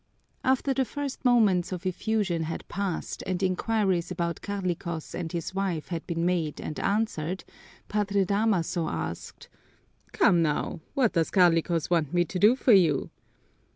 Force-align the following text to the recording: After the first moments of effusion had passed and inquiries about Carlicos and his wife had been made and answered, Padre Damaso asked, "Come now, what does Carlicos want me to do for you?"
After 0.43 0.73
the 0.73 0.83
first 0.83 1.23
moments 1.23 1.71
of 1.71 1.85
effusion 1.85 2.41
had 2.45 2.67
passed 2.67 3.21
and 3.27 3.43
inquiries 3.43 4.09
about 4.09 4.41
Carlicos 4.41 5.13
and 5.13 5.31
his 5.31 5.53
wife 5.53 5.89
had 5.89 6.07
been 6.07 6.25
made 6.25 6.59
and 6.59 6.79
answered, 6.79 7.43
Padre 7.87 8.25
Damaso 8.25 8.89
asked, 8.89 9.47
"Come 10.11 10.41
now, 10.41 10.79
what 10.95 11.13
does 11.13 11.29
Carlicos 11.29 11.91
want 11.91 12.15
me 12.15 12.25
to 12.25 12.39
do 12.39 12.55
for 12.55 12.71
you?" 12.73 13.11